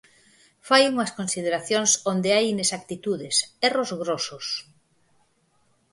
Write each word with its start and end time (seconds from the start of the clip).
Fai 0.67 0.83
unhas 0.91 1.11
consideracións 1.19 1.91
onde 2.11 2.29
hai 2.35 2.45
inexactitudes, 2.55 3.35
erros 3.69 3.89
grosos. 4.01 4.45